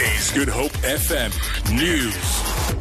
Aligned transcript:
Is 0.00 0.32
Good 0.32 0.48
Hope 0.48 0.72
FM 0.78 1.30
News. 1.72 2.74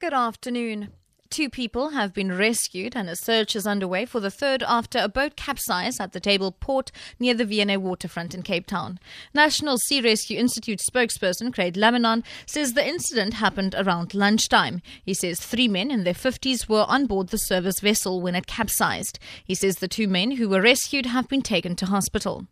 Good 0.00 0.12
afternoon. 0.12 0.90
Two 1.30 1.50
people 1.50 1.88
have 1.88 2.14
been 2.14 2.30
rescued 2.30 2.94
and 2.94 3.10
a 3.10 3.16
search 3.16 3.56
is 3.56 3.66
underway 3.66 4.06
for 4.06 4.20
the 4.20 4.30
third 4.30 4.62
after 4.62 5.00
a 5.00 5.08
boat 5.08 5.34
capsized 5.34 6.00
at 6.00 6.12
the 6.12 6.20
Table 6.20 6.52
Port 6.52 6.92
near 7.18 7.34
the 7.34 7.44
V&A 7.44 7.76
waterfront 7.76 8.36
in 8.36 8.42
Cape 8.42 8.68
Town. 8.68 9.00
National 9.34 9.78
Sea 9.78 10.00
Rescue 10.00 10.38
Institute 10.38 10.78
spokesperson 10.88 11.52
Craig 11.52 11.74
Lambinon 11.74 12.22
says 12.46 12.74
the 12.74 12.86
incident 12.86 13.34
happened 13.34 13.74
around 13.76 14.14
lunchtime. 14.14 14.80
He 15.04 15.14
says 15.14 15.40
three 15.40 15.66
men 15.66 15.90
in 15.90 16.04
their 16.04 16.14
50s 16.14 16.68
were 16.68 16.86
on 16.86 17.06
board 17.06 17.30
the 17.30 17.38
service 17.38 17.80
vessel 17.80 18.20
when 18.20 18.36
it 18.36 18.46
capsized. 18.46 19.18
He 19.44 19.56
says 19.56 19.76
the 19.76 19.88
two 19.88 20.06
men 20.06 20.30
who 20.32 20.48
were 20.48 20.62
rescued 20.62 21.06
have 21.06 21.28
been 21.28 21.42
taken 21.42 21.74
to 21.74 21.86
hospital. 21.86 22.46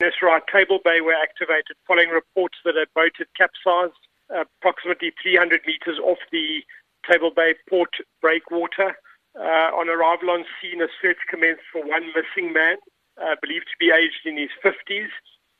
That's 0.00 0.16
right. 0.22 0.42
Table 0.52 0.80
Bay 0.84 1.00
were 1.00 1.14
activated 1.14 1.76
following 1.86 2.10
reports 2.10 2.58
that 2.64 2.76
a 2.76 2.86
boat 2.94 3.12
had 3.18 3.28
capsized 3.36 3.98
approximately 4.30 5.12
300 5.22 5.60
meters 5.66 5.98
off 6.02 6.18
the 6.32 6.62
Table 7.08 7.30
Bay 7.34 7.54
port 7.68 7.90
breakwater. 8.20 8.96
Uh, 9.38 9.70
on 9.74 9.88
arrival 9.88 10.30
on 10.30 10.44
scene, 10.60 10.80
a 10.80 10.86
search 11.02 11.18
commenced 11.28 11.62
for 11.72 11.84
one 11.84 12.06
missing 12.14 12.52
man, 12.52 12.76
uh, 13.20 13.34
believed 13.42 13.66
to 13.66 13.78
be 13.78 13.90
aged 13.90 14.22
in 14.24 14.36
his 14.36 14.50
50s, 14.62 15.10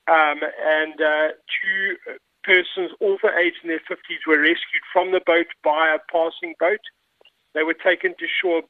um, 0.06 0.41
and 0.62 1.01
uh, 1.01 1.28
two 1.51 1.97
persons 2.45 2.92
also 3.01 3.28
aged 3.37 3.59
in 3.64 3.70
their 3.70 3.83
50s 3.91 4.27
were 4.27 4.39
rescued 4.39 4.84
from 4.92 5.11
the 5.11 5.20
boat 5.27 5.47
by 5.64 5.95
a 5.95 5.98
passing 6.12 6.55
boat. 6.61 6.80
They 7.55 7.62
were 7.62 7.75
taken 7.75 8.14
to 8.19 8.27
shore 8.41 8.62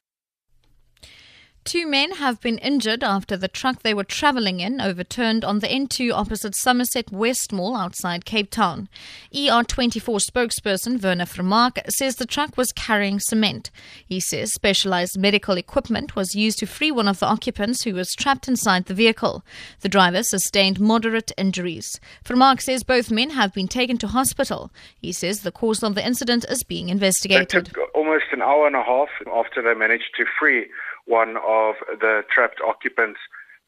Two 1.64 1.86
men 1.86 2.12
have 2.12 2.42
been 2.42 2.58
injured 2.58 3.02
after 3.02 3.38
the 3.38 3.48
truck 3.48 3.82
they 3.82 3.94
were 3.94 4.04
travelling 4.04 4.60
in 4.60 4.82
overturned 4.82 5.46
on 5.46 5.60
the 5.60 5.66
N2 5.66 6.12
opposite 6.12 6.54
Somerset 6.54 7.10
West 7.10 7.54
Mall 7.54 7.74
outside 7.74 8.26
Cape 8.26 8.50
Town. 8.50 8.86
ER24 9.34 10.20
spokesperson 10.30 11.02
Werner 11.02 11.24
Vermaak 11.24 11.78
says 11.90 12.16
the 12.16 12.26
truck 12.26 12.58
was 12.58 12.70
carrying 12.72 13.18
cement. 13.18 13.70
He 14.04 14.20
says 14.20 14.52
specialized 14.52 15.18
medical 15.18 15.56
equipment 15.56 16.14
was 16.14 16.34
used 16.34 16.58
to 16.58 16.66
free 16.66 16.90
one 16.90 17.08
of 17.08 17.18
the 17.18 17.26
occupants 17.26 17.82
who 17.82 17.94
was 17.94 18.12
trapped 18.12 18.46
inside 18.46 18.84
the 18.84 18.92
vehicle. 18.92 19.42
The 19.80 19.88
driver 19.88 20.22
sustained 20.22 20.78
moderate 20.78 21.32
injuries. 21.38 21.98
Vermaak 22.26 22.60
says 22.60 22.84
both 22.84 23.10
men 23.10 23.30
have 23.30 23.54
been 23.54 23.68
taken 23.68 23.96
to 23.98 24.08
hospital. 24.08 24.70
He 25.00 25.12
says 25.12 25.40
the 25.40 25.50
cause 25.50 25.82
of 25.82 25.94
the 25.94 26.06
incident 26.06 26.44
is 26.50 26.62
being 26.62 26.90
investigated. 26.90 27.68
It 27.68 27.72
took 27.72 27.94
almost 27.94 28.26
an 28.32 28.42
hour 28.42 28.66
and 28.66 28.76
a 28.76 28.82
half 28.82 29.08
after 29.34 29.62
they 29.62 29.72
managed 29.72 30.14
to 30.18 30.26
free 30.38 30.66
one 31.06 31.36
of 31.36 31.74
the 32.00 32.22
trapped 32.30 32.60
occupants. 32.66 33.18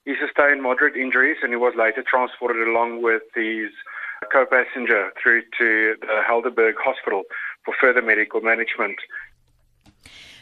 He 0.04 0.14
sustained 0.20 0.62
moderate 0.62 0.96
injuries 0.96 1.38
and 1.42 1.52
he 1.52 1.56
was 1.56 1.74
later 1.76 2.02
transported 2.06 2.66
along 2.66 3.02
with 3.02 3.22
his 3.34 3.70
co-passenger 4.32 5.10
through 5.22 5.42
to 5.58 5.94
the 6.00 6.22
Helderberg 6.28 6.74
Hospital 6.78 7.22
for 7.64 7.74
further 7.80 8.02
medical 8.02 8.40
management. 8.40 8.96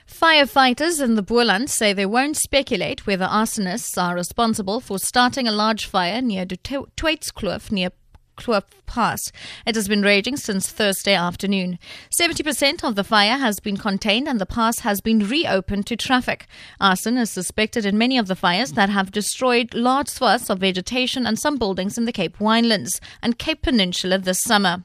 Firefighters 0.07 1.03
in 1.03 1.15
the 1.15 1.23
Boland 1.23 1.71
say 1.71 1.93
they 1.93 2.07
won't 2.07 2.37
speculate 2.37 3.07
whether 3.07 3.25
arsonists 3.25 4.01
are 4.01 4.15
responsible 4.15 4.81
for 4.81 4.99
starting 4.99 5.49
a 5.49 5.53
large 5.53 5.87
fire 5.87 6.21
near 6.21 6.45
De 6.45 6.57
Kloof 6.57 7.73
near 7.73 7.91
Kloof 8.37 8.65
Pass. 8.87 9.33
It 9.67 9.75
has 9.75 9.89
been 9.89 10.03
raging 10.03 10.37
since 10.37 10.71
Thursday 10.71 11.15
afternoon. 11.15 11.79
70% 12.21 12.85
of 12.85 12.95
the 12.95 13.05
fire 13.05 13.39
has 13.39 13.61
been 13.61 13.77
contained 13.77 14.29
and 14.29 14.41
the 14.41 14.47
pass 14.47 14.81
has 14.81 15.01
been 15.01 15.27
reopened 15.29 15.87
to 15.87 15.97
traffic. 15.97 16.47
Arson 16.81 17.17
is 17.17 17.31
suspected 17.31 17.87
in 17.87 17.99
many 17.99 18.19
of 18.19 18.27
the 18.27 18.37
fires 18.37 18.73
that 18.73 18.91
have 18.91 19.11
destroyed 19.11 19.75
large 19.75 20.09
swaths 20.09 20.51
of 20.51 20.59
vegetation 20.59 21.27
and 21.27 21.39
some 21.39 21.57
buildings 21.57 21.99
in 21.99 22.05
the 22.05 22.13
Cape 22.13 22.39
Winelands 22.39 23.01
and 23.23 23.39
Cape 23.39 23.63
Peninsula 23.63 24.19
this 24.19 24.41
summer. 24.41 24.83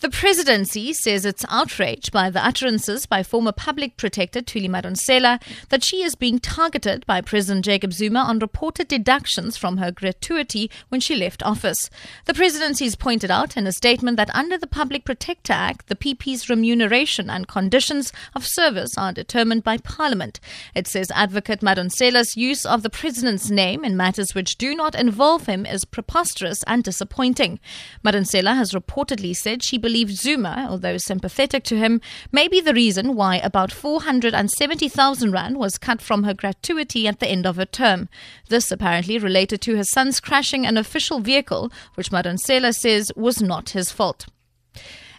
The 0.00 0.10
presidency 0.10 0.92
says 0.92 1.24
it's 1.24 1.44
outraged 1.48 2.10
by 2.10 2.28
the 2.28 2.44
utterances 2.44 3.06
by 3.06 3.22
former 3.22 3.52
public 3.52 3.96
protector 3.96 4.40
Thuli 4.40 4.68
Madonsela 4.68 5.40
that 5.68 5.84
she 5.84 6.02
is 6.02 6.14
being 6.14 6.40
targeted 6.40 7.06
by 7.06 7.20
President 7.20 7.64
Jacob 7.64 7.92
Zuma 7.92 8.18
on 8.20 8.40
reported 8.40 8.88
deductions 8.88 9.56
from 9.56 9.76
her 9.76 9.92
gratuity 9.92 10.70
when 10.88 11.00
she 11.00 11.14
left 11.14 11.42
office. 11.44 11.88
The 12.26 12.34
presidency 12.34 12.84
has 12.84 12.96
pointed 12.96 13.30
out 13.30 13.56
in 13.56 13.66
a 13.66 13.72
statement 13.72 14.16
that 14.16 14.34
under 14.34 14.58
the 14.58 14.66
Public 14.66 15.04
Protector 15.04 15.52
Act, 15.52 15.86
the 15.86 15.96
PP's 15.96 16.50
remuneration 16.50 17.30
and 17.30 17.46
conditions 17.46 18.12
of 18.34 18.44
service 18.46 18.98
are 18.98 19.12
determined 19.12 19.62
by 19.62 19.78
Parliament. 19.78 20.40
It 20.74 20.88
says 20.88 21.10
Advocate 21.12 21.60
Madonsela's 21.60 22.36
use 22.36 22.66
of 22.66 22.82
the 22.82 22.90
president's 22.90 23.48
name 23.48 23.84
in 23.84 23.96
matters 23.96 24.34
which 24.34 24.58
do 24.58 24.74
not 24.74 24.94
involve 24.94 25.46
him 25.46 25.64
is 25.64 25.84
preposterous 25.84 26.64
and 26.64 26.82
disappointing. 26.82 27.60
Madonsela 28.04 28.56
has 28.56 28.72
reportedly 28.72 29.34
said 29.36 29.62
she 29.62 29.78
believes 29.84 30.18
Zuma, 30.18 30.66
although 30.70 30.96
sympathetic 30.96 31.62
to 31.64 31.76
him, 31.76 32.00
may 32.32 32.48
be 32.48 32.58
the 32.58 32.72
reason 32.72 33.14
why 33.14 33.36
about 33.36 33.70
470,000 33.70 35.30
rand 35.30 35.58
was 35.58 35.76
cut 35.76 36.00
from 36.00 36.22
her 36.22 36.32
gratuity 36.32 37.06
at 37.06 37.20
the 37.20 37.28
end 37.28 37.44
of 37.46 37.56
her 37.56 37.66
term. 37.66 38.08
This 38.48 38.72
apparently 38.72 39.18
related 39.18 39.60
to 39.60 39.76
her 39.76 39.84
son's 39.84 40.20
crashing 40.20 40.64
an 40.64 40.78
official 40.78 41.20
vehicle, 41.20 41.70
which 41.96 42.10
Madonsela 42.10 42.74
says 42.74 43.12
was 43.14 43.42
not 43.42 43.70
his 43.70 43.92
fault. 43.92 44.24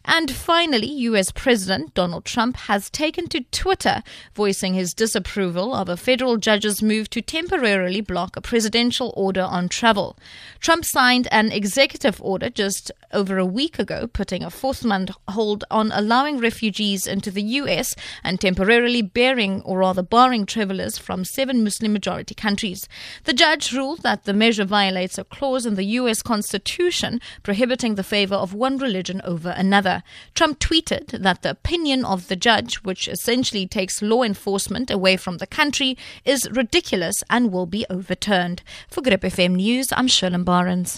And 0.08 0.30
finally, 0.30 0.88
US 0.88 1.32
President 1.32 1.94
Donald 1.96 2.26
Trump 2.26 2.58
has 2.58 2.90
taken 2.92 3.28
to 3.30 3.42
Twitter, 3.52 4.04
voicing 4.36 4.76
his 4.76 4.94
disapproval 4.94 5.74
of 5.74 5.90
a 5.90 5.98
federal 5.98 6.38
judge's 6.38 6.82
move 6.82 7.10
to 7.10 7.22
temporarily 7.22 8.02
block 8.02 8.38
a 8.38 8.42
presidential 8.42 9.14
order 9.18 9.42
on 9.42 9.68
travel. 9.68 10.18
Trump 10.60 10.86
signed 10.86 11.28
an 11.32 11.52
executive 11.52 12.22
order 12.22 12.50
just 12.50 12.92
over 13.12 13.40
a 13.40 13.46
week 13.46 13.80
ago, 13.80 14.08
putting 14.08 14.44
a 14.44 14.52
fourth 14.52 14.86
month 14.86 15.10
hold 15.30 15.64
on 15.72 15.92
allowing 15.92 16.38
refugees 16.38 17.08
into 17.08 17.32
the 17.32 17.44
US 17.44 17.96
and 18.24 18.40
temporarily 18.40 19.02
bearing 19.02 19.62
or 19.64 19.80
rather 19.80 20.04
barring 20.04 20.46
travelers 20.46 20.98
from 21.00 21.26
seven 21.26 21.64
Muslim 21.64 21.94
majority 21.94 22.36
countries. 22.36 22.88
The 23.24 23.34
judge 23.34 23.74
ruled 23.74 24.04
that 24.04 24.26
the 24.26 24.34
measure 24.34 24.66
violates 24.66 25.18
a 25.18 25.24
clause 25.24 25.66
in 25.66 25.76
the 25.76 25.86
US 26.00 26.22
Constitution 26.22 27.20
prohibiting 27.42 27.96
the 27.96 28.04
favor 28.04 28.36
of 28.36 28.54
one 28.54 28.78
religion 28.78 29.22
over 29.24 29.50
another. 29.50 29.95
Trump 30.34 30.60
tweeted 30.60 31.22
that 31.22 31.42
the 31.42 31.52
opinion 31.52 32.06
of 32.06 32.28
the 32.28 32.36
judge, 32.36 32.76
which 32.84 33.08
essentially 33.08 33.66
takes 33.68 34.02
law 34.02 34.24
enforcement 34.24 34.92
away 34.92 35.18
from 35.18 35.38
the 35.38 35.48
country, 35.48 35.98
is 36.24 36.50
ridiculous 36.52 37.24
and 37.30 37.52
will 37.52 37.66
be 37.66 37.86
overturned. 37.90 38.62
For 38.90 39.02
Good 39.02 39.14
Hope 39.14 39.22
FM 39.22 39.56
News, 39.56 39.88
I'm 39.92 40.08
Sherlyn 40.08 40.46
Barnes. 40.46 40.94